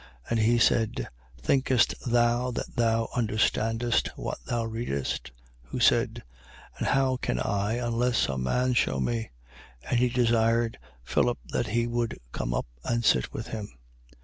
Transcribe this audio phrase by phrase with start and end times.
[0.31, 1.07] And he said:
[1.37, 5.27] Thinkest thou that thou understandest what thou readest?
[5.65, 5.69] 8:31.
[5.69, 6.23] Who said:
[6.79, 9.29] And how can I, unless some man shew me?
[9.87, 13.75] And he desired Philip that he would come up and sit with him.